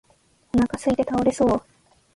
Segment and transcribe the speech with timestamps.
[0.51, 1.63] お腹がすいて倒れそう